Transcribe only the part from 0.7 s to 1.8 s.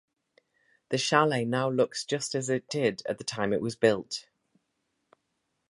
The Chalet now